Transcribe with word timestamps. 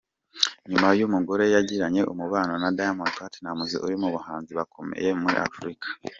Nyuma 0.69 0.87
umugore 1.07 1.43
yagiranye 1.53 2.01
umubano 2.13 2.53
na 2.61 2.69
Diamond 2.77 3.11
Platnumz 3.15 3.71
uri 3.85 3.95
mu 4.01 4.09
bahanzi 4.15 4.51
bakomeye 4.59 5.09
muri 5.21 5.37
Afurika. 5.47 5.87